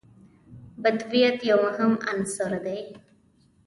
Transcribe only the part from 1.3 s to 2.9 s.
یو مهم عنصر دی.